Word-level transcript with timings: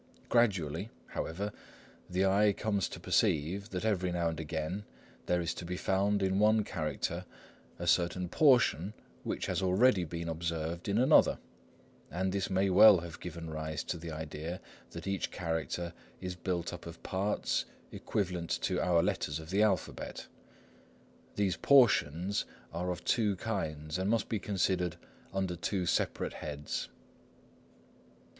Gradually, 0.29 0.89
however, 1.09 1.51
the 2.09 2.25
eye 2.25 2.53
comes 2.53 2.89
to 2.89 2.99
perceive 2.99 3.69
that 3.69 3.85
every 3.85 4.11
now 4.11 4.29
and 4.29 4.39
again 4.39 4.83
there 5.27 5.39
is 5.39 5.53
to 5.53 5.63
be 5.63 5.77
found 5.77 6.23
in 6.23 6.39
one 6.39 6.63
character 6.63 7.23
a 7.77 7.85
certain 7.85 8.27
portion 8.27 8.95
which 9.21 9.45
has 9.45 9.61
already 9.61 10.03
been 10.03 10.27
observed 10.27 10.87
in 10.89 10.97
another, 10.97 11.37
and 12.09 12.31
this 12.31 12.49
may 12.49 12.67
well 12.71 13.01
have 13.01 13.19
given 13.19 13.47
rise 13.51 13.83
to 13.83 13.95
the 13.97 14.09
idea 14.09 14.59
that 14.89 15.05
each 15.05 15.29
character 15.29 15.93
is 16.19 16.35
built 16.35 16.73
up 16.73 16.87
of 16.87 17.03
parts 17.03 17.65
equivalent 17.91 18.49
to 18.49 18.81
our 18.81 19.03
letters 19.03 19.37
of 19.37 19.51
the 19.51 19.61
alphabet. 19.61 20.25
These 21.35 21.57
portions 21.57 22.43
are 22.73 22.89
of 22.89 23.05
two 23.05 23.35
kinds, 23.35 23.99
and 23.99 24.09
must 24.09 24.29
be 24.29 24.39
considered 24.39 24.95
under 25.31 25.55
two 25.55 25.85
separate 25.85 26.33
heads. 26.33 26.89